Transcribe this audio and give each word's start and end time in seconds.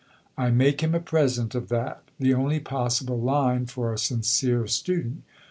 I 0.35 0.49
make 0.49 0.81
him 0.81 0.95
a 0.95 0.99
present 0.99 1.53
of 1.53 1.69
that 1.69 2.01
the 2.17 2.33
only 2.33 2.59
possible 2.59 3.19
line 3.21 3.67
for 3.67 3.93
a 3.93 3.99
sincere 3.99 4.65
student. 4.65 5.21